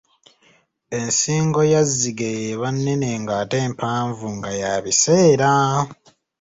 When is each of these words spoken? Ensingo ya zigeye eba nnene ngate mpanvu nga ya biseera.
Ensingo 0.99 1.61
ya 1.71 1.81
zigeye 1.95 2.45
eba 2.53 2.67
nnene 2.75 3.09
ngate 3.23 3.57
mpanvu 3.73 4.25
nga 4.37 4.51
ya 4.61 4.71
biseera. 4.83 5.51